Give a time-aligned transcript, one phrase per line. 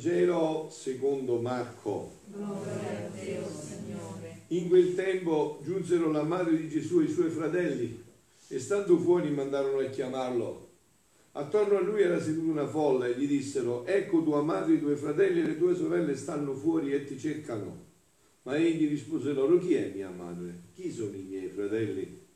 [0.00, 2.20] Vangelo secondo Marco.
[2.32, 4.44] Gloria a Dio, Signore.
[4.48, 8.02] In quel tempo giunsero la madre di Gesù e i suoi fratelli
[8.48, 10.68] e stando fuori mandarono a chiamarlo.
[11.32, 14.96] Attorno a lui era seduta una folla e gli dissero, ecco tua madre, i tuoi
[14.96, 17.84] fratelli e le tue sorelle stanno fuori e ti cercano.
[18.44, 20.62] Ma egli rispose loro, chi è mia madre?
[20.72, 22.26] Chi sono i miei fratelli?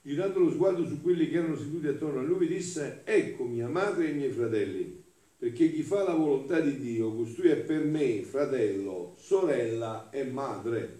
[0.00, 4.06] Girando lo sguardo su quelli che erano seduti attorno a lui, disse, ecco mia madre
[4.06, 4.99] e i miei fratelli
[5.40, 10.98] perché chi fa la volontà di Dio, costui è per me fratello, sorella e madre.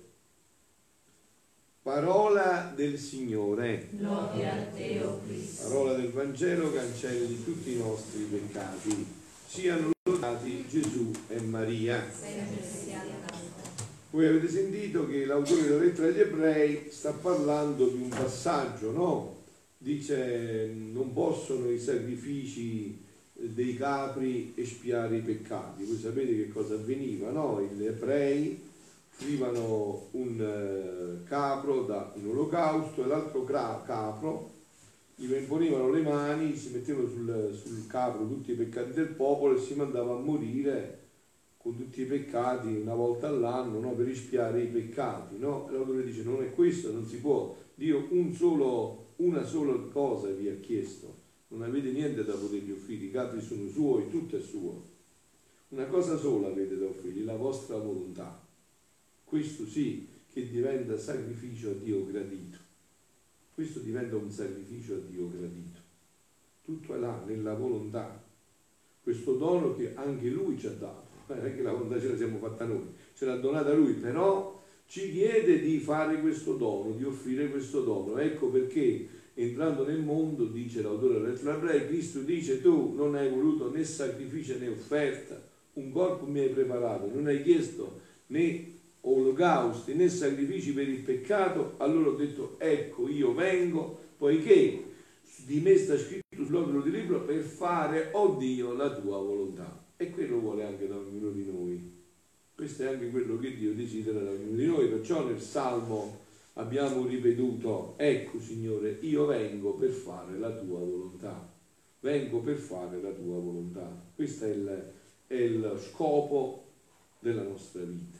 [1.82, 3.88] Parola del Signore.
[3.90, 5.68] Gloria a Dio, Cristo.
[5.68, 9.06] Parola del Vangelo cancelli tutti i nostri peccati.
[9.46, 12.02] Siano lodati Gesù e Maria.
[14.08, 19.36] Voi avete sentito che l'autore della lettera agli ebrei sta parlando di un passaggio, no?
[19.76, 23.08] Dice non possono i sacrifici
[23.40, 25.84] dei capri espiare i peccati.
[25.84, 27.62] Voi sapete che cosa avveniva, no?
[27.62, 28.68] Gli ebrei
[29.12, 34.58] offrivano un eh, capro da un olocausto e l'altro capro
[35.14, 39.60] gli imponevano le mani, si mettevano sul, sul capro tutti i peccati del popolo e
[39.60, 40.98] si mandava a morire
[41.58, 43.90] con tutti i peccati una volta all'anno no?
[43.90, 45.38] per espiare i peccati.
[45.38, 45.68] No?
[45.68, 47.54] E l'autore dice non è questo, non si può.
[47.74, 51.19] Dio un solo, una sola cosa vi ha chiesto
[51.50, 54.88] non avete niente da potergli offrire, i capri sono suoi, tutto è suo.
[55.68, 58.40] Una cosa sola avete da offrirgli, la vostra volontà.
[59.24, 62.58] Questo sì che diventa sacrificio a Dio gradito.
[63.54, 65.78] Questo diventa un sacrificio a Dio gradito.
[66.64, 68.22] Tutto è là, nella volontà.
[69.02, 71.08] Questo dono che anche Lui ci ha dato.
[71.26, 74.60] Non è che la volontà ce la siamo fatta noi, ce l'ha donata Lui, però
[74.86, 78.18] ci chiede di fare questo dono, di offrire questo dono.
[78.18, 83.70] Ecco perché entrando nel mondo, dice l'autore della ebrei, Cristo dice tu non hai voluto
[83.70, 85.40] né sacrificio né offerta,
[85.74, 91.74] un corpo mi hai preparato, non hai chiesto né olocausti né sacrifici per il peccato,
[91.78, 94.84] allora ho detto ecco io vengo, poiché
[95.46, 99.84] di me sta scritto sull'opero di libro per fare, oh Dio, la tua volontà.
[99.96, 101.98] E quello vuole anche da ognuno di noi.
[102.54, 106.19] Questo è anche quello che Dio desidera da ognuno di noi, perciò nel Salmo
[106.54, 111.52] abbiamo ripetuto, ecco Signore, io vengo per fare la tua volontà,
[112.00, 113.90] vengo per fare la tua volontà.
[114.14, 114.92] Questo è il,
[115.26, 116.64] è il scopo
[117.18, 118.18] della nostra vita.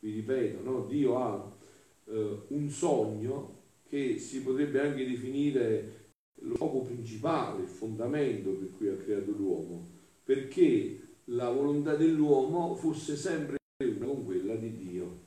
[0.00, 0.86] Vi ripeto, no?
[0.86, 1.56] Dio ha
[2.04, 3.54] eh, un sogno
[3.88, 6.04] che si potrebbe anche definire
[6.40, 9.86] lo scopo principale, il fondamento per cui ha creato l'uomo,
[10.24, 15.24] perché la volontà dell'uomo fosse sempre una con quella di Dio.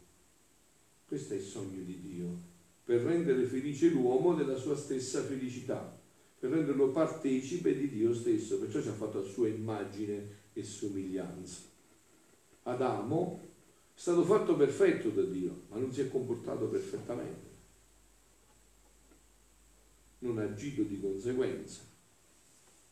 [1.07, 2.27] Questo è il sogno di Dio,
[2.89, 5.95] per rendere felice l'uomo della sua stessa felicità,
[6.39, 11.59] per renderlo partecipe di Dio stesso, perciò ci ha fatto a sua immagine e somiglianza.
[12.63, 13.41] Adamo
[13.93, 17.47] è stato fatto perfetto da Dio, ma non si è comportato perfettamente.
[20.21, 21.81] Non ha agito di conseguenza.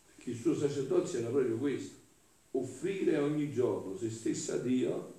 [0.06, 1.96] Perché il suo sacerdozio era proprio questo,
[2.52, 5.17] offrire ogni giorno se stesso a Dio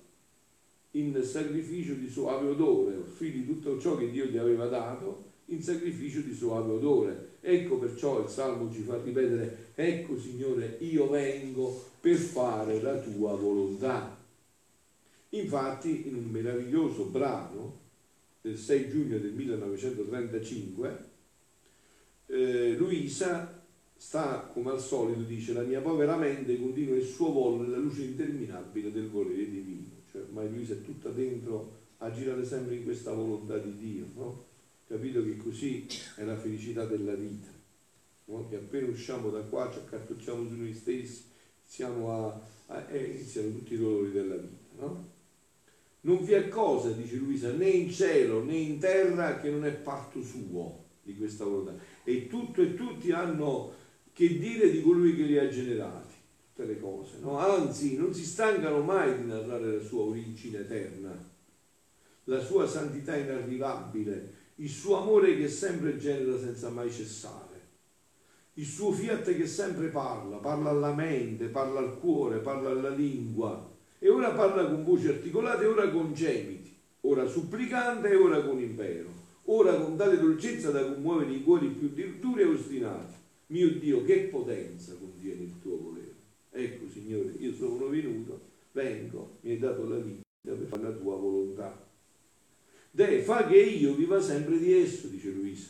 [0.91, 6.21] in sacrificio di suave odore, offrì tutto ciò che Dio gli aveva dato in sacrificio
[6.21, 7.27] di suave odore.
[7.41, 13.35] Ecco perciò il Salmo ci fa ripetere, ecco Signore, io vengo per fare la tua
[13.35, 14.17] volontà.
[15.29, 17.77] Infatti, in un meraviglioso brano
[18.41, 21.07] del 6 giugno del 1935,
[22.25, 23.63] eh, Luisa
[23.95, 28.03] sta, come al solito, dice, la mia povera mente continua il suo volo nella luce
[28.03, 33.13] interminabile del volere divino cioè ormai Luisa è tutta dentro a girare sempre in questa
[33.13, 34.47] volontà di Dio, no?
[34.87, 35.85] Capito che così
[36.15, 37.49] è la felicità della vita,
[38.25, 38.47] no?
[38.49, 41.23] Che appena usciamo da qua ci accartocciamo su noi stessi,
[41.81, 45.17] a, a eh, iniziano tutti i dolori della vita, no?
[46.01, 49.71] Non vi è cosa, dice Luisa, né in cielo né in terra che non è
[49.71, 51.75] parto suo di questa volontà.
[52.05, 53.73] E tutto e tutti hanno
[54.13, 56.08] che dire di colui che li ha generati
[56.59, 57.37] tutte le cose, no?
[57.37, 61.11] anzi non si stancano mai di narrare la sua origine eterna,
[62.25, 67.47] la sua santità inarrivabile, il suo amore che sempre genera senza mai cessare,
[68.55, 73.67] il suo fiat che sempre parla, parla alla mente, parla al cuore, parla alla lingua
[73.97, 78.59] e ora parla con voci articolate e ora con gemiti, ora supplicante e ora con
[78.59, 79.07] impero,
[79.45, 81.89] ora con tale dolcezza da commuovere i cuori più
[82.19, 83.17] duri e ostinati.
[83.47, 85.98] Mio Dio, che potenza contiene il tuo volere.
[86.51, 88.41] Ecco Signore, io sono venuto,
[88.71, 91.87] vengo, mi hai dato la vita per fare la tua volontà.
[92.91, 95.67] Deh, fa che io viva sempre di esso, dice Luisa.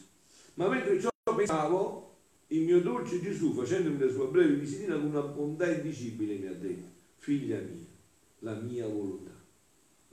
[0.56, 2.16] Ma mentre ciò pensavo,
[2.48, 6.54] il mio dolce Gesù, facendomi la sua breve visitina con una bontà indicibile, mi ha
[6.54, 6.88] detto,
[7.18, 7.86] figlia mia,
[8.40, 9.38] la mia volontà.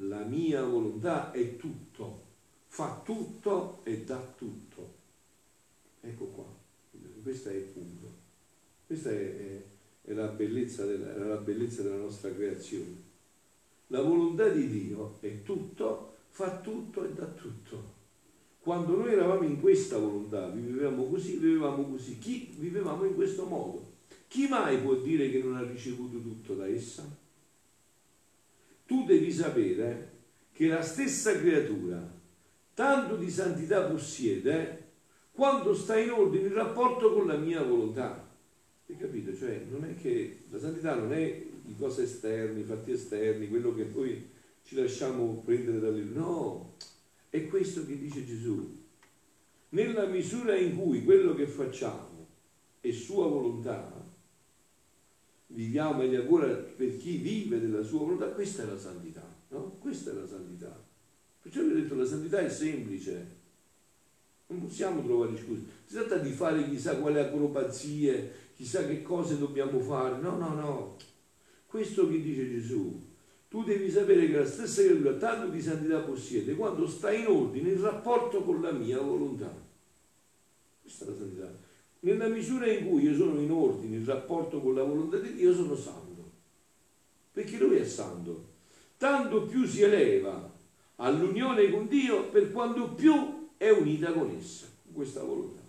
[0.00, 2.24] La mia volontà è tutto,
[2.66, 4.94] fa tutto e dà tutto.
[6.02, 6.44] Ecco qua,
[7.22, 8.24] questo è il punto.
[8.86, 9.62] Questa è, è,
[10.06, 13.04] è la, bellezza della, la bellezza della nostra creazione.
[13.88, 17.94] La volontà di Dio è tutto, fa tutto e dà tutto.
[18.60, 23.94] Quando noi eravamo in questa volontà, vivevamo così, vivevamo così, chi vivevamo in questo modo?
[24.28, 27.04] Chi mai può dire che non ha ricevuto tutto da essa?
[28.86, 30.12] Tu devi sapere
[30.52, 32.14] che la stessa creatura
[32.74, 34.84] tanto di santità possiede
[35.32, 38.25] quando sta in ordine in rapporto con la mia volontà.
[38.88, 39.36] Hai capito?
[39.36, 43.74] Cioè, non è che la santità non è i cose esterni, i fatti esterni, quello
[43.74, 44.30] che poi
[44.62, 46.02] ci lasciamo prendere dalle...
[46.02, 46.74] No,
[47.28, 48.84] è questo che dice Gesù.
[49.70, 52.28] Nella misura in cui quello che facciamo
[52.80, 53.92] è sua volontà,
[55.48, 59.78] viviamo meglio ancora per chi vive della sua volontà, questa è la santità, no?
[59.80, 60.84] Questa è la santità.
[61.42, 63.34] Perciò vi ho detto la santità è semplice,
[64.46, 65.62] non possiamo trovare scuse.
[65.84, 70.18] Si tratta di fare chissà quali acrobazie, chissà che cose dobbiamo fare.
[70.18, 70.96] No, no, no.
[71.66, 72.98] Questo che dice Gesù,
[73.48, 77.70] tu devi sapere che la stessa creatura tanto di santità possiede quando sta in ordine
[77.70, 79.54] in rapporto con la mia volontà.
[80.80, 81.54] Questa è la santità.
[82.00, 85.54] Nella misura in cui io sono in ordine in rapporto con la volontà di Dio,
[85.54, 86.30] sono santo.
[87.32, 88.54] Perché lui è santo.
[88.96, 90.50] Tanto più si eleva
[90.96, 95.65] all'unione con Dio per quanto più è unita con essa, con questa volontà.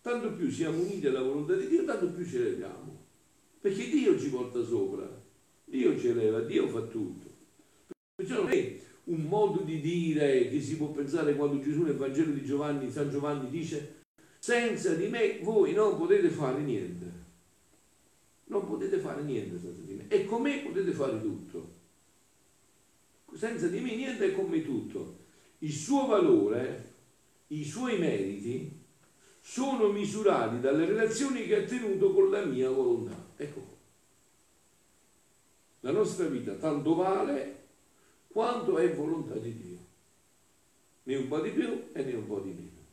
[0.00, 3.06] Tanto più siamo uniti alla volontà di Dio, tanto più ci eleviamo.
[3.60, 5.26] Perché Dio ci porta sopra
[5.68, 7.26] Dio ci eleva, Dio fa tutto.
[8.14, 12.32] Perciò non è un modo di dire che si può pensare quando Gesù nel Vangelo
[12.32, 13.96] di Giovanni, San Giovanni dice
[14.38, 17.26] senza di me voi non potete fare niente.
[18.44, 20.06] Non potete fare niente senza di me.
[20.08, 21.76] E con me potete fare tutto.
[23.34, 25.18] Senza di me niente e con me tutto.
[25.58, 26.94] Il suo valore,
[27.48, 28.84] i suoi meriti
[29.50, 33.16] sono misurati dalle relazioni che ha tenuto con la mia volontà.
[33.34, 33.76] Ecco.
[35.80, 37.56] La nostra vita tanto vale
[38.28, 39.78] quanto è volontà di Dio.
[41.04, 42.86] Né un po' di più e né un po' di meno.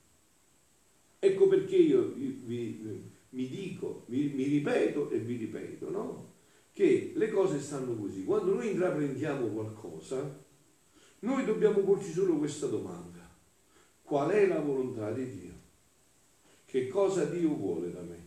[1.20, 6.34] Ecco perché io vi, vi, mi dico, vi, mi ripeto e vi ripeto, no?
[6.72, 8.24] Che le cose stanno così.
[8.24, 10.42] Quando noi intraprendiamo qualcosa,
[11.20, 13.30] noi dobbiamo porci solo questa domanda.
[14.04, 15.55] Qual è la volontà di Dio?
[16.76, 18.18] Che cosa Dio vuole da me?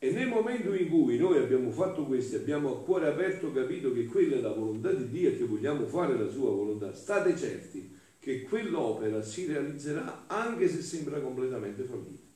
[0.00, 4.06] E nel momento in cui noi abbiamo fatto questo, abbiamo a cuore aperto capito che
[4.06, 8.42] quella è la volontà di Dio che vogliamo fare la sua volontà, state certi che
[8.42, 12.26] quell'opera si realizzerà anche se sembra completamente fallita.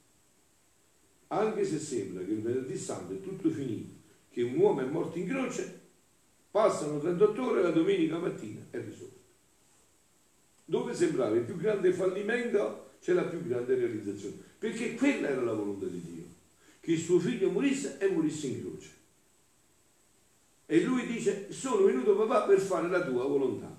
[1.27, 3.95] Anche se sembra che il venerdì santo è tutto finito,
[4.31, 5.81] che un uomo è morto in croce,
[6.53, 9.19] passano 38 ore la domenica mattina è risolto.
[10.65, 15.53] Dove sembrava il più grande fallimento c'è la più grande realizzazione, perché quella era la
[15.53, 16.23] volontà di Dio
[16.83, 18.91] che il suo figlio morisse e morisse in croce.
[20.67, 23.73] E lui dice, sono venuto papà per fare la tua volontà.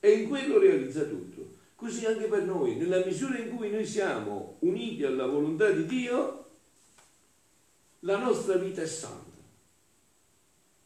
[0.00, 1.58] E in quello realizza tutto.
[1.76, 6.44] Così anche per noi, nella misura in cui noi siamo uniti alla volontà di Dio,
[8.00, 9.38] la nostra vita è santa.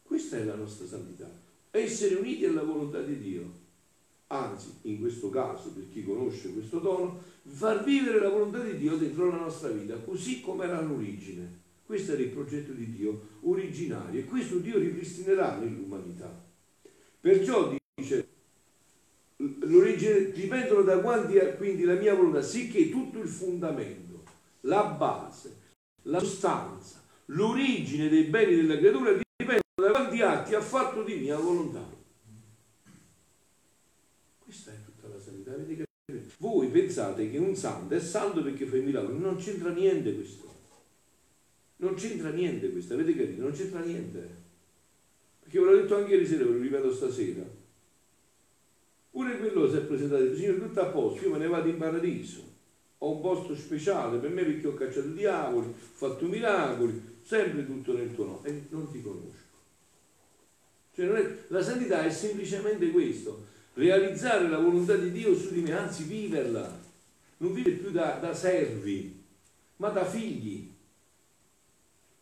[0.03, 1.31] Questa è la nostra santità.
[1.71, 3.51] Essere uniti alla volontà di Dio.
[4.31, 8.95] Anzi, in questo caso, per chi conosce questo dono, far vivere la volontà di Dio
[8.95, 11.67] dentro la nostra vita, così come era l'origine.
[11.83, 16.31] Questo era il progetto di Dio originario e questo Dio ripristinerà nell'umanità.
[17.19, 18.27] Perciò dice,
[19.37, 24.21] l'origine dipendono da quanti è quindi la mia volontà, sicché tutto il fondamento,
[24.61, 25.55] la base,
[26.03, 31.39] la sostanza, l'origine dei beni della creatura dipendono da quanti atti ha fatto di mia
[31.39, 31.97] volontà.
[34.49, 35.51] Questa è tutta la sanità.
[35.51, 35.85] Vedete
[36.39, 40.51] voi pensate che un santo è santo perché fa i miracoli, non c'entra niente questo.
[41.75, 43.43] Non c'entra niente questo, avete capito?
[43.43, 44.27] Non c'entra niente.
[45.41, 47.43] Perché ve l'ho detto anche ieri sera, ve lo ripeto stasera.
[49.11, 51.77] Pure quello si è presentato, il Signore tutto a posto, io me ne vado in
[51.77, 52.41] paradiso.
[52.97, 57.67] Ho un posto speciale per me perché ho cacciato i diavoli, ho fatto miracoli, sempre
[57.67, 58.47] tutto nel tuo nome.
[58.47, 59.47] E non ti conosco.
[60.95, 65.71] Cioè è, la santità è semplicemente questo realizzare la volontà di Dio su di me,
[65.71, 66.77] anzi viverla,
[67.37, 69.23] non vivere più da, da servi,
[69.77, 70.69] ma da figli.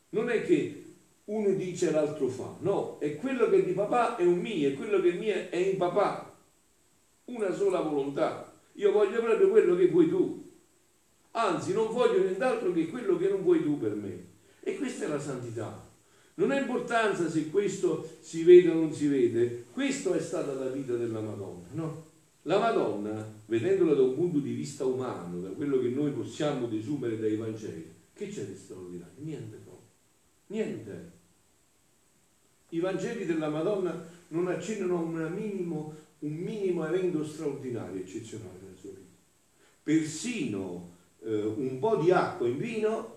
[0.09, 0.83] Non è che
[1.25, 4.69] uno dice e l'altro fa, no, è quello che è di papà è un mio,
[4.69, 6.37] è quello che è mio è in papà,
[7.25, 8.53] una sola volontà.
[8.73, 10.51] Io voglio proprio quello che vuoi tu,
[11.31, 14.25] anzi non voglio nient'altro che quello che non vuoi tu per me.
[14.61, 15.86] E questa è la santità.
[16.39, 20.69] Non ha importanza se questo si vede o non si vede, questa è stata la
[20.69, 22.05] vita della Madonna, no?
[22.43, 27.17] La Madonna, vedendola da un punto di vista umano, da quello che noi possiamo desumere
[27.17, 29.15] dai Vangeli, che c'è di straordinario?
[29.17, 29.79] Niente, no.
[30.47, 31.11] Niente.
[32.69, 38.77] I Vangeli della Madonna non accennano a un minimo, un minimo evento straordinario, eccezionale nella
[38.79, 39.17] sua vita.
[39.81, 40.91] Persino
[41.23, 43.15] eh, un po' di acqua in vino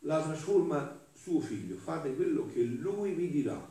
[0.00, 3.68] la trasforma suo figlio, fate quello che lui vi dirà.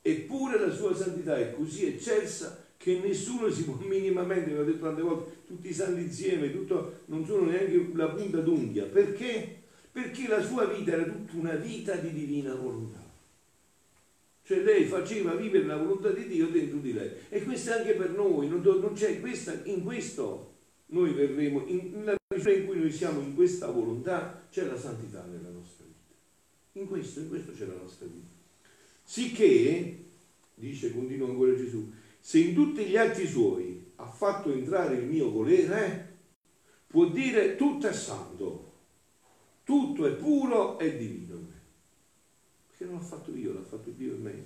[0.00, 5.02] Eppure la sua santità è così eccelsa che nessuno si può minimamente, l'ho detto tante
[5.02, 8.84] volte, tutti i santi insieme, tutto, non sono neanche la punta d'unghia.
[8.84, 9.62] Perché?
[9.90, 13.04] Perché la sua vita era tutta una vita di divina volontà.
[14.44, 17.10] Cioè lei faceva vivere la volontà di Dio dentro di lei.
[17.28, 20.54] E questo è anche per noi, non, non c'è questa, in questo
[20.86, 25.24] noi verremo, in, nella misura in cui noi siamo in questa volontà, c'è la santità
[25.24, 25.77] nella nostra.
[26.78, 28.28] In questo, in questo c'è la nostra vita.
[29.02, 30.04] Sicché,
[30.54, 35.28] dice, continua ancora Gesù, se in tutti gli atti suoi ha fatto entrare il mio
[35.28, 36.18] volere,
[36.86, 38.72] può dire tutto è santo,
[39.64, 41.60] tutto è puro e divino in me.
[42.68, 44.44] Perché non l'ho fatto io, l'ha fatto Dio in me.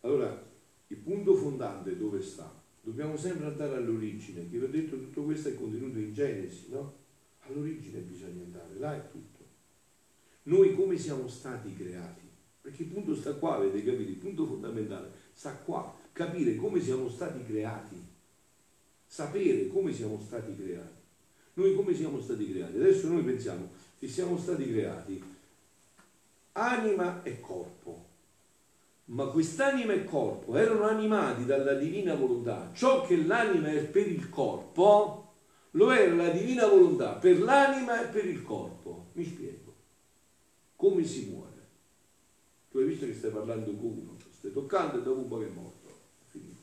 [0.00, 0.42] Allora,
[0.86, 2.50] il punto fondante dove sta?
[2.80, 6.94] Dobbiamo sempre andare all'origine, che vi ho detto tutto questo è contenuto in Genesi, no?
[7.40, 9.35] All'origine bisogna andare, là è tutto.
[10.46, 12.22] Noi come siamo stati creati?
[12.60, 14.10] Perché il punto sta qua, avete capito?
[14.10, 17.96] Il punto fondamentale sta qua, capire come siamo stati creati,
[19.06, 21.04] sapere come siamo stati creati.
[21.54, 22.76] Noi come siamo stati creati?
[22.76, 25.22] Adesso noi pensiamo che siamo stati creati
[26.52, 28.06] anima e corpo
[29.06, 32.70] ma quest'anima e corpo erano animati dalla divina volontà.
[32.72, 35.34] Ciò che l'anima è per il corpo,
[35.72, 39.06] lo era la divina volontà per l'anima e per il corpo.
[39.12, 39.65] Mi spiego.
[40.76, 41.54] Come si muore?
[42.70, 45.46] Tu hai visto che stai parlando con uno, stai toccando e dopo un po' che
[45.46, 45.94] è morto.
[46.26, 46.60] Finito.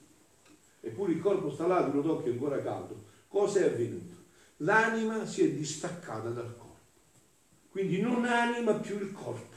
[0.82, 3.04] Eppure il corpo sta là, tu lo tocchi ancora caldo.
[3.28, 4.14] Cosa è avvenuto?
[4.58, 6.72] L'anima si è distaccata dal corpo.
[7.70, 9.54] Quindi non anima più il corpo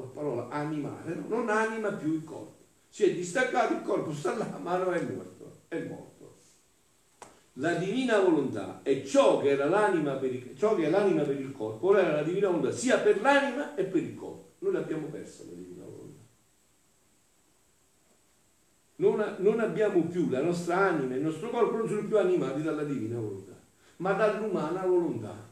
[0.00, 2.64] la parola animare, non anima più il corpo.
[2.88, 6.15] Si è distaccato il corpo, sta là, ma non è morto, è morto.
[7.58, 11.40] La divina volontà è ciò che, era l'anima per il, ciò che è l'anima per
[11.40, 14.54] il corpo, ora era la divina volontà sia per l'anima e per il corpo.
[14.58, 16.20] Noi l'abbiamo persa la divina volontà.
[18.96, 22.62] Non, non abbiamo più, la nostra anima e il nostro corpo non sono più animati
[22.62, 23.58] dalla divina volontà,
[23.96, 25.48] ma dall'umana volontà.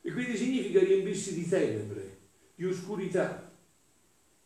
[0.00, 2.16] E quindi significa riempirsi di tenebre
[2.54, 3.52] di oscurità.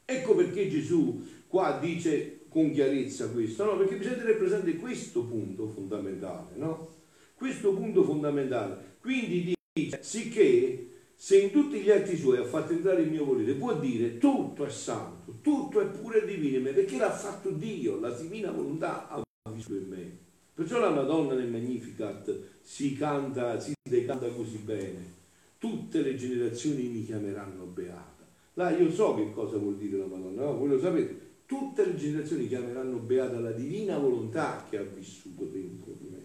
[0.05, 3.77] Ecco perché Gesù qua dice con chiarezza questo, no?
[3.77, 6.89] Perché bisogna tenere presente questo punto fondamentale, no?
[7.35, 8.97] Questo punto fondamentale.
[9.01, 13.55] Quindi dice, sicché se in tutti gli atti suoi ha fatto entrare il mio volere,
[13.55, 18.51] può dire tutto è santo, tutto è pure divino, perché l'ha fatto Dio, la divina
[18.51, 20.19] volontà ha vissuto in me.
[20.55, 25.21] Perciò la Madonna nel Magnificat si canta, si decanta così bene
[25.63, 28.27] tutte le generazioni mi chiameranno beata.
[28.55, 30.57] Là io so che cosa vuol dire la Madonna, no?
[30.59, 35.93] voi lo sapete, tutte le generazioni chiameranno beata la divina volontà che ha vissuto dentro
[35.99, 36.23] di me,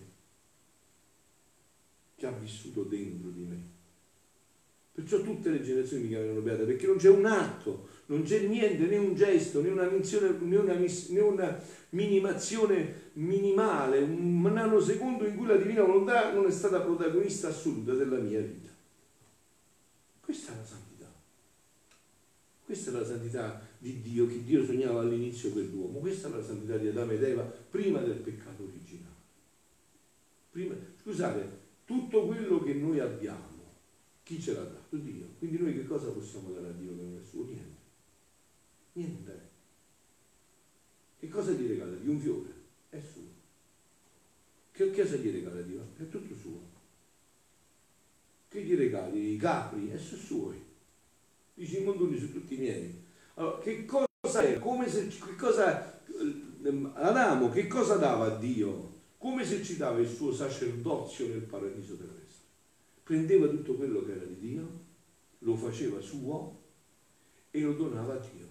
[2.15, 3.75] che ha vissuto dentro di me.
[4.93, 8.85] Perciò tutte le generazioni mi chiameranno beata, perché non c'è un atto, non c'è niente,
[8.85, 15.35] né un gesto, né una, missione, né una, né una minimazione minimale, un nanosecondo in
[15.35, 18.69] cui la divina volontà non è stata protagonista assoluta della mia vita.
[20.21, 21.13] Questa è la santità.
[22.63, 25.99] Questa è la santità di Dio che Dio sognava all'inizio per l'uomo.
[25.99, 29.15] Questa è la santità di Adamo ed Eva prima del peccato originale.
[30.51, 33.45] Prima, scusate, tutto quello che noi abbiamo,
[34.23, 34.95] chi ce l'ha dato?
[34.97, 35.25] Dio.
[35.37, 37.45] Quindi noi che cosa possiamo dare a Dio che non è suo?
[37.45, 37.75] Niente.
[38.93, 39.41] Niente.
[41.19, 42.11] Che cosa gli regala Dio?
[42.11, 42.53] Un fiore.
[42.89, 43.35] È suo.
[44.71, 45.81] Che cosa gli regala Dio?
[45.97, 46.75] È tutto suo
[48.57, 49.33] che gli regali?
[49.33, 49.91] I capri?
[49.91, 50.63] E sono suoi.
[51.53, 53.05] Dice i mondoni sono tutti miei.
[53.37, 54.57] Allora, che cosa è?
[54.59, 56.01] Come se, che cosa,
[56.93, 58.95] Adamo che cosa dava a Dio?
[59.17, 62.45] Come esercitava il suo sacerdozio nel paradiso terrestre?
[63.03, 64.67] Prendeva tutto quello che era di Dio,
[65.39, 66.61] lo faceva suo
[67.51, 68.47] e lo donava a Dio.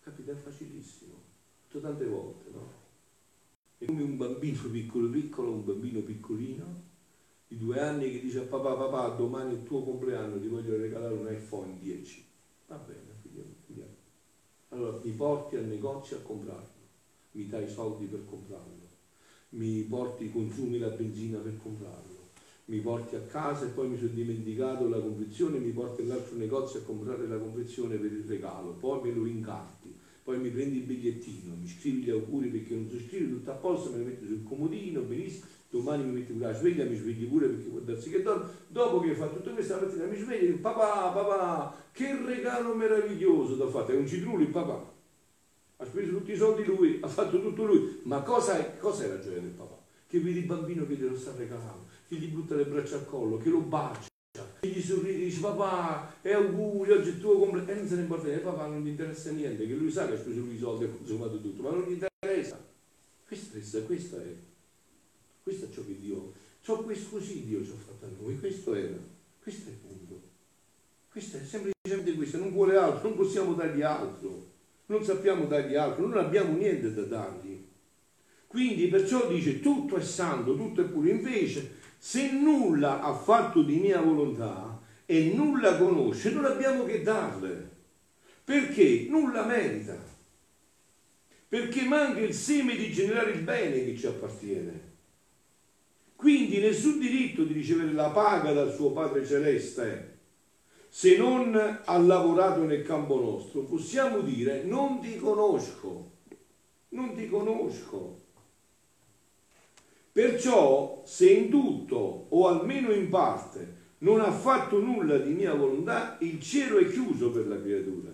[0.00, 0.32] Capite?
[0.32, 1.14] È facilissimo.
[1.68, 2.72] Tutto tante volte, no?
[3.78, 6.84] È come un bambino piccolo piccolo, un bambino piccolino
[7.48, 10.76] di due anni che dice a papà, papà, domani è il tuo compleanno, ti voglio
[10.76, 12.24] regalare un iPhone 10.
[12.68, 13.15] Va bene.
[14.76, 16.84] Allora mi porti al negozio a comprarlo,
[17.30, 18.86] mi dai i soldi per comprarlo,
[19.50, 22.28] mi porti, consumi la benzina per comprarlo,
[22.66, 26.80] mi porti a casa e poi mi sono dimenticato la confezione, mi porti all'altro negozio
[26.80, 30.82] a comprare la confezione per il regalo, poi me lo incarti, poi mi prendi il
[30.84, 34.26] bigliettino, mi scrivi gli auguri perché non so scrivere, tutto a posto, me lo metti
[34.26, 38.10] sul comodino, benissimo, domani mi metti pure la sveglia, mi svegli pure perché può darsi
[38.10, 41.76] che dormo, dopo che fatto tutto questo, la mattina mi svegli e dico, papà, papà,
[41.92, 44.92] che regalo meraviglioso ti ho fatto, è un citrullo il papà,
[45.78, 49.08] ha speso tutti i soldi lui, ha fatto tutto lui, ma cosa è, cosa è
[49.08, 49.78] la gioia del papà?
[50.08, 53.36] Che vedi il bambino che glielo sta regalando che gli butta le braccia al collo,
[53.36, 54.08] che lo bacia,
[54.60, 58.02] gli sorride, dice papà, e auguri, oggi è il tuo compleanno, e non se ne
[58.02, 60.58] importa niente, papà non gli interessa niente, che lui sa che ha speso lui i
[60.58, 62.64] soldi ha consumato tutto, ma non gli interessa.
[63.26, 64.34] Questo è, questo è,
[65.46, 68.74] questo è ciò che Dio, ciò questo così Dio ci ha fatto a noi, questo
[68.74, 68.96] era,
[69.40, 70.20] questo è il punto.
[71.08, 74.44] Questo è semplicemente questo, non vuole altro, non possiamo dargli altro,
[74.86, 77.64] non sappiamo dargli altro, non abbiamo niente da dargli.
[78.48, 81.08] Quindi perciò dice tutto è santo, tutto è puro.
[81.08, 87.70] Invece se nulla ha fatto di mia volontà e nulla conosce, non abbiamo che darle.
[88.42, 89.06] Perché?
[89.08, 89.96] Nulla merita.
[91.46, 94.85] Perché manca il seme di generare il bene che ci appartiene.
[96.16, 100.14] Quindi nessun diritto di ricevere la paga dal suo Padre Celeste
[100.88, 101.54] se non
[101.84, 103.64] ha lavorato nel campo nostro.
[103.64, 106.12] Possiamo dire non ti conosco,
[106.90, 108.24] non ti conosco.
[110.10, 116.16] Perciò, se in tutto o almeno in parte non ha fatto nulla di mia volontà,
[116.20, 118.10] il cielo è chiuso per la creatura.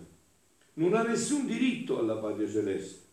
[0.75, 3.06] Non ha nessun diritto alla patria celeste.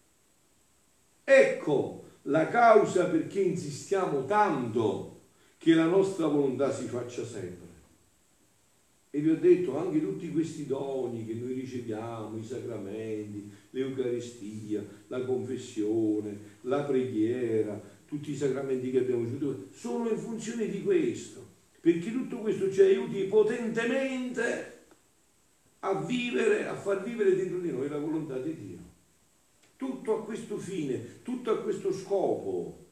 [1.23, 5.17] Ecco la causa perché insistiamo tanto
[5.57, 7.67] che la nostra volontà si faccia sempre.
[9.11, 15.25] E vi ho detto anche tutti questi doni che noi riceviamo, i sacramenti, l'Eucaristia, la
[15.25, 21.43] confessione, la preghiera, tutti i sacramenti che abbiamo ricevuto, sono in funzione di questo,
[21.81, 24.77] perché tutto questo ci aiuti potentemente
[25.79, 28.68] a vivere, a far vivere dentro di noi la volontà di Dio.
[30.09, 32.85] Tutto a questo fine, tutto a questo scopo.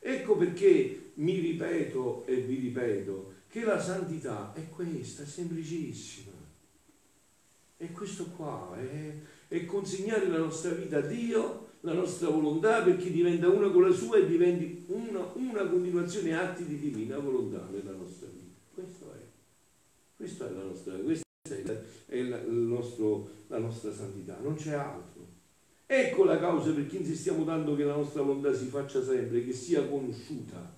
[0.00, 6.32] Ecco perché mi ripeto e vi ripeto che la santità è questa, è semplicissima.
[7.76, 9.14] È questo qua, è,
[9.46, 13.94] è consegnare la nostra vita a Dio la nostra volontà perché diventa una con la
[13.94, 18.58] sua e diventi una, una continuazione atti di divina volontà nella nostra vita.
[18.74, 19.20] Questo è,
[20.16, 21.24] questa è la nostra, questa
[22.06, 25.15] è la, nostro, la nostra santità, non c'è altro.
[25.86, 29.86] Ecco la causa perché insistiamo tanto che la nostra volontà si faccia sempre, che sia
[29.86, 30.74] conosciuta.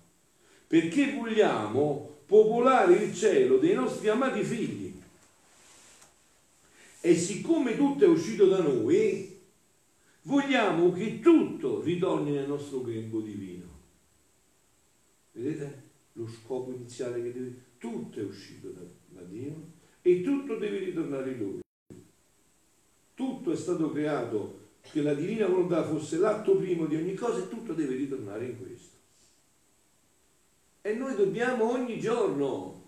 [0.66, 5.00] Perché vogliamo popolare il cielo dei nostri amati figli.
[7.00, 9.40] E siccome tutto è uscito da noi,
[10.22, 13.66] vogliamo che tutto ritorni nel nostro grembo divino.
[15.32, 15.82] Vedete
[16.14, 17.66] lo scopo iniziale che deve...
[17.78, 19.54] Tutto è uscito da, da Dio
[20.02, 21.60] e tutto deve ritornare in Lui.
[23.14, 27.48] Tutto è stato creato che la divina volontà fosse l'atto primo di ogni cosa e
[27.48, 28.96] tutto deve ritornare in questo.
[30.80, 32.78] E noi dobbiamo ogni giorno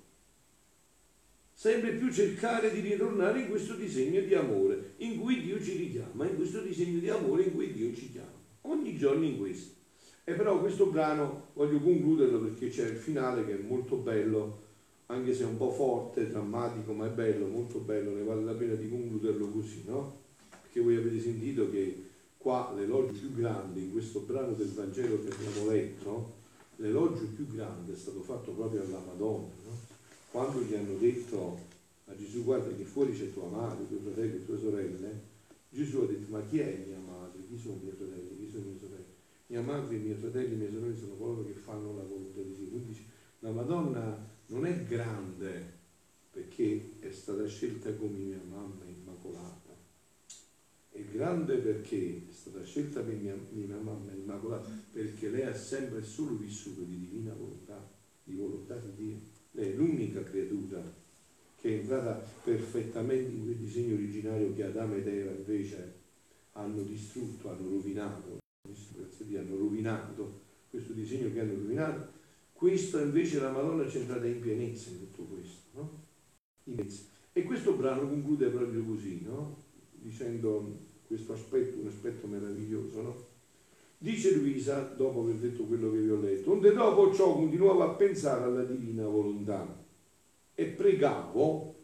[1.53, 6.27] sempre più cercare di ritornare in questo disegno di amore in cui Dio ci richiama,
[6.27, 8.33] in questo disegno di amore in cui Dio ci chiama,
[8.63, 9.75] ogni giorno in questo.
[10.25, 14.69] E però questo brano voglio concluderlo perché c'è il finale che è molto bello,
[15.07, 18.55] anche se è un po' forte, drammatico, ma è bello, molto bello, ne vale la
[18.55, 20.20] pena di concluderlo così, no?
[20.71, 22.05] Perché voi avete sentito che
[22.39, 26.33] qua l'elogio più grande in questo brano del Vangelo che abbiamo letto,
[26.77, 29.77] l'elogio più grande è stato fatto proprio alla Madonna, no?
[30.31, 31.59] quando gli hanno detto
[32.05, 35.21] a Gesù guarda che fuori c'è tua madre, tuoi fratelli e tue sorelle,
[35.71, 37.43] Gesù ha detto ma chi è mia madre?
[37.49, 38.37] Chi sono i miei fratelli?
[38.39, 39.05] Chi sono i miei sorelle?
[39.49, 42.55] Mia madre, i miei fratelli i miei sorelle sono coloro che fanno la volontà di
[42.55, 42.69] Dio.
[42.69, 42.97] Quindi
[43.41, 45.79] la Madonna non è grande
[46.31, 49.60] perché è stata scelta come mia mamma immacolata.
[51.21, 56.35] Grande perché è stata scelta per mia, mia mamma immacolata, perché lei ha sempre solo
[56.35, 57.87] vissuto di divina volontà,
[58.25, 59.19] di volontà di Dio
[59.53, 60.81] è l'unica creatura
[61.61, 65.95] che è entrata perfettamente in quel disegno originario che Adamo ed Eva invece
[66.53, 72.13] hanno distrutto, hanno rovinato, hanno rovinato questo disegno che hanno rovinato.
[72.55, 75.69] Questo invece la Madonna c'è entrata in pienezza in tutto questo.
[75.75, 76.05] No?
[77.35, 79.69] E questo brano conclude proprio così, no?
[80.01, 83.03] dicendo questo aspetto, un aspetto meraviglioso.
[83.03, 83.27] No?
[83.99, 87.95] Dice Luisa, dopo aver detto quello che vi ho letto, onde dopo ciò continuavo a
[87.95, 89.85] pensare alla divina volontà
[90.55, 91.75] e pregavo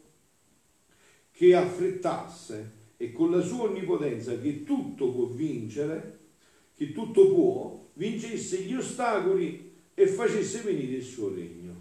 [1.31, 6.19] che affrettasse e con la sua onnipotenza che tutto può vincere,
[6.73, 11.75] che tutto può, vincesse gli ostacoli e facesse venire il suo regno.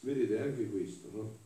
[0.00, 1.36] Vedete anche questo, no?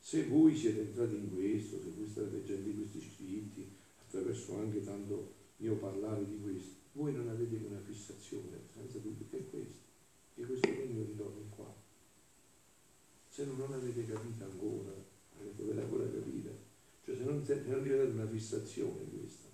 [0.00, 3.74] Se voi siete entrati in questo, se voi state leggendo questi scritti,
[4.06, 9.38] attraverso anche tanto mio parlare di questo, voi non avete una fissazione, senza dubbio, che
[9.38, 9.80] è questo,
[10.34, 11.74] che questo regno ritorna qua.
[13.28, 14.92] Se non avete capito ancora,
[15.56, 16.56] dovete ancora capire,
[17.04, 19.48] cioè se non, se non diventate una fissazione questa,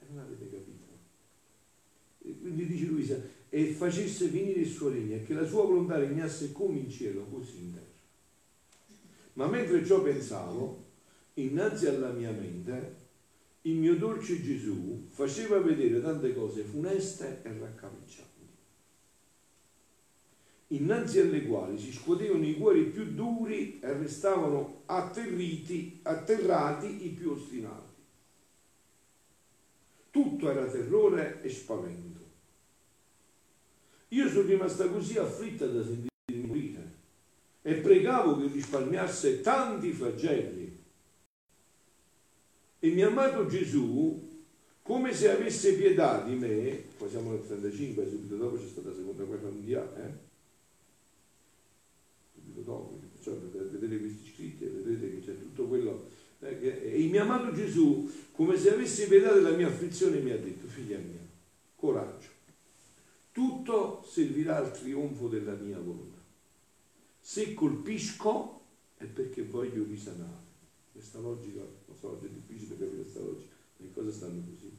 [0.00, 0.80] e non avete capito.
[2.24, 5.98] E quindi dice Luisa, e facesse venire il suo regno e che la sua volontà
[5.98, 7.86] regnasse come in cielo, così in terra.
[9.34, 10.84] Ma mentre ciò pensavo,
[11.34, 13.01] innanzi alla mia mente,
[13.62, 18.30] il mio dolce Gesù faceva vedere tante cose funeste e raccapriccianti,
[20.68, 27.32] innanzi alle quali si scuotevano i cuori più duri e restavano atterriti, atterrati i più
[27.32, 27.90] ostinati.
[30.10, 32.20] Tutto era terrore e spavento.
[34.08, 36.92] Io sono rimasta così afflitta da sentirmi morire
[37.62, 40.61] e pregavo che risparmiasse tanti flagelli
[42.84, 44.42] e mio amato Gesù,
[44.82, 48.96] come se avesse pietà di me, poi siamo nel 35, subito dopo c'è stata la
[48.96, 50.10] seconda guerra mondiale, eh?
[52.34, 56.08] subito dopo, cioè, vedete questi scritti vedete che c'è tutto quello.
[56.40, 60.32] Eh, che, e il mio amato Gesù, come se avesse pietà della mia afflizione, mi
[60.32, 61.24] ha detto, figlia mia,
[61.76, 62.30] coraggio,
[63.30, 66.18] tutto servirà al trionfo della mia volontà.
[67.20, 68.60] Se colpisco
[68.96, 70.51] è perché voglio risanare.
[70.92, 74.70] Questa logica, lo so, è difficile capire questa logica, le cose stanno così.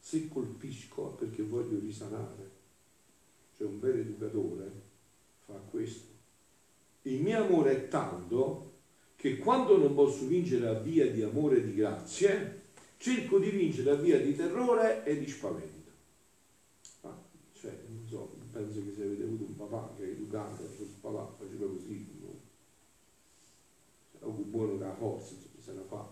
[0.00, 2.56] Se colpisco perché voglio risanare.
[3.56, 4.70] Cioè un vero educatore
[5.44, 6.06] fa questo.
[7.02, 8.72] Il mio amore è tanto
[9.16, 12.62] che quando non posso vincere a via di amore e di grazie,
[12.98, 15.90] cerco di vincere a via di terrore e di spavento.
[17.02, 17.16] Ah,
[17.52, 21.22] cioè, non so, penso che se avete avuto un papà che è educato, il papà
[24.30, 26.08] buono la forza, se la fa,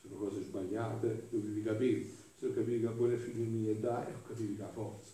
[0.00, 4.62] sono cose sbagliate, dovevi capire, se non capivi che buono figlio mio dai, ho capito
[4.62, 5.12] la forza,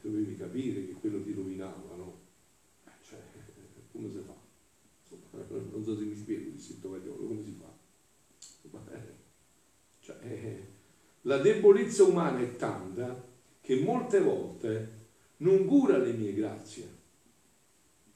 [0.00, 2.20] dovevi capire che quello ti rovinava, no?
[2.84, 3.18] Eh, cioè,
[3.92, 4.34] come si fa?
[5.02, 7.72] Insomma, non so se mi spiego il sito Vagliolo, come si fa?
[10.00, 10.66] Cioè, eh,
[11.22, 13.26] la debolezza umana è tanta
[13.60, 15.02] che molte volte
[15.38, 16.86] non cura le mie grazie,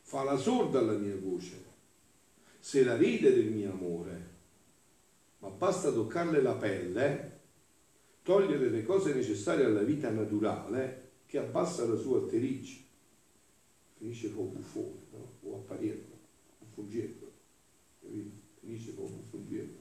[0.03, 1.68] fa la sorda alla mia voce
[2.69, 4.27] se la ride del mio amore,
[5.39, 7.41] ma basta toccarle la pelle,
[8.23, 12.83] togliere le cose necessarie alla vita naturale che abbassa la sua attericcia.
[13.97, 15.33] Finisce con buffone, no?
[15.45, 16.19] o apparirlo,
[16.59, 17.33] buffongerlo,
[18.61, 19.79] finisce con buffongerlo.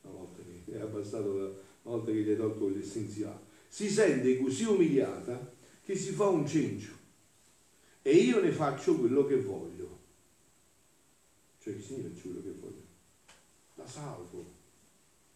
[0.00, 1.52] Una volta che è abbassato, una
[1.82, 3.38] volta che gli hai tolto l'essenziale.
[3.68, 5.54] Si sente così umiliata
[5.84, 6.92] che si fa un cencio
[8.02, 9.74] e io ne faccio quello che voglio
[11.64, 12.82] cioè che significa quello che voglio?
[13.76, 14.44] La salvo,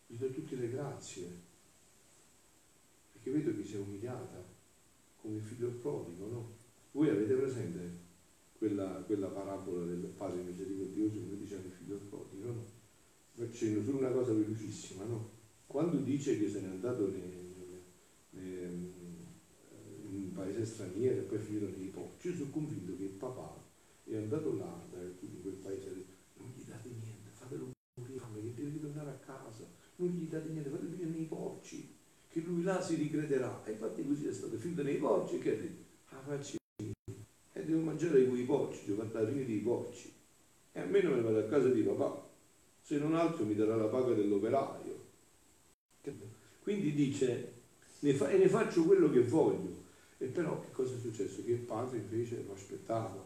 [0.07, 1.27] gli do tutte le grazie,
[3.13, 4.45] perché vedo che si è umiliata
[5.23, 6.53] come il figlio prodigo, no?
[6.93, 8.07] Voi avete presente
[8.59, 12.67] quella, quella parabola del padre misericordioso come diceva il figlio prodigo, no?
[13.51, 15.31] C'è solo una cosa velocissima, no?
[15.67, 17.55] Quando dice che se n'è andato nei,
[18.31, 18.93] nei,
[20.05, 23.65] in un paese straniero e poi finito nei porci, io sono convinto che il papà
[24.05, 24.87] è andato là,
[25.21, 26.17] in quel paese
[29.99, 31.95] non gli date niente, fate finire nei porci,
[32.29, 33.63] che lui là si ricrederà.
[33.65, 35.87] E infatti così è stato, finito nei porci che ha detto?
[36.11, 36.57] Ah, facci
[37.53, 40.13] e devo mangiare quei porci, devo fare finire i porci.
[40.73, 42.29] E almeno me vado a casa di papà,
[42.81, 45.07] se non altro mi darà la paga dell'operaio.
[46.63, 47.53] Quindi dice,
[48.01, 49.87] ne fa, e ne faccio quello che voglio.
[50.19, 51.43] E però che cosa è successo?
[51.45, 53.25] Che il padre invece lo aspettava,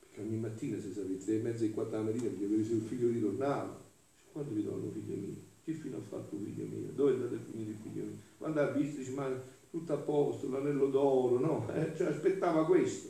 [0.00, 3.08] perché ogni mattina se sapete, tre e mezza e quattro la mattina, perché il figlio
[3.08, 3.89] ritornava.
[4.32, 5.48] Quando ritorno figlio mio?
[5.64, 6.90] che fine ha fatto figlio mio?
[6.94, 8.16] Dove è andato a finire il figlio mio?
[8.38, 9.28] Quando ha visto, dice, ma
[9.70, 11.68] tutto a posto, l'anello d'oro, no?
[11.74, 13.08] Eh, cioè aspettava questo.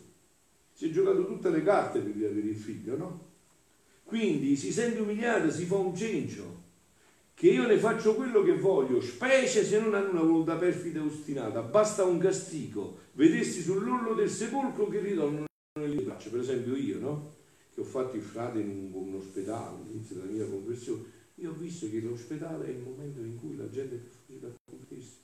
[0.72, 3.28] Si è giocato tutte le carte per avere il figlio, no?
[4.04, 6.68] Quindi si sente umiliato, si fa un cencio,
[7.34, 11.04] che io ne faccio quello che voglio, specie se non hanno una volontà perfida e
[11.04, 15.46] ostinata, basta un castigo, vedessi sull'orlo del sepolcro che ritornano
[15.78, 17.30] nelle braccia, per esempio io, no?
[17.72, 21.02] Che ho fatto il frate in un, ospedale all'inizio della mia conversione,
[21.36, 24.48] io ho visto che l'ospedale è il momento in cui la gente è più facile
[24.48, 25.22] a Cristo,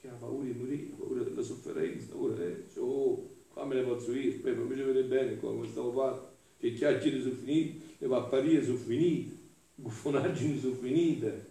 [0.00, 4.12] che ha paura di morire, paura della sofferenza, ora eh, oh, qua me ne posso
[4.12, 8.76] io, poi invece vedere bene come stavo fatto, che chiacchiere sono finite, le papparie sono
[8.76, 9.34] finite,
[9.74, 11.50] buffonaggini sono finite,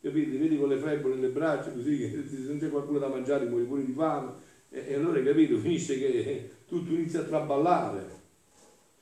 [0.00, 0.36] capite?
[0.36, 3.64] Vedi con le febbole nelle braccia così, che se non c'è qualcuno da mangiare muori
[3.64, 4.32] pure di fame,
[4.70, 8.17] e, e allora capito, finisce che tutto inizia a traballare.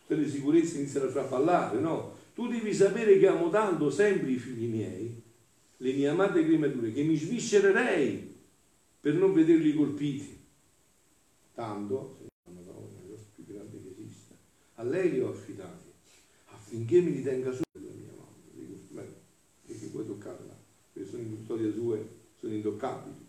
[0.07, 2.15] Tutte le sicurezze iniziano a traballare, no?
[2.33, 5.21] Tu devi sapere che amo tanto sempre i figli miei,
[5.79, 8.35] le mie amate creature, che mi sviscererei
[9.01, 10.39] per non vederli colpiti.
[11.55, 12.19] Tanto,
[13.35, 14.35] più grande che esista,
[14.75, 15.87] a lei li ho affidati,
[16.51, 18.37] affinché mi ritenga su la mia mano.
[18.53, 19.09] Dico, beh,
[19.67, 20.57] che puoi toccarla,
[20.93, 23.26] perché sono in storie sue, sono intoccabili.